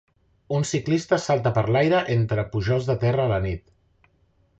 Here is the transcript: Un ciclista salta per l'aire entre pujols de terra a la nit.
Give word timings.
Un 0.59 0.63
ciclista 0.69 1.19
salta 1.25 1.51
per 1.57 1.63
l'aire 1.75 1.99
entre 2.15 2.45
pujols 2.55 2.89
de 2.91 2.97
terra 3.05 3.27
a 3.29 3.31
la 3.33 3.39
nit. 3.45 3.71